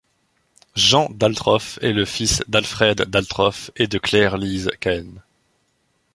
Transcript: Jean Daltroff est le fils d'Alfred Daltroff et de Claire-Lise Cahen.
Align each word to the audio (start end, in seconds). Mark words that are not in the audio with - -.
Jean 0.73 1.09
Daltroff 1.11 1.77
est 1.83 1.93
le 1.93 2.05
fils 2.05 2.41
d'Alfred 2.47 3.03
Daltroff 3.07 3.69
et 3.75 3.85
de 3.85 3.99
Claire-Lise 3.99 4.71
Cahen. 4.79 5.21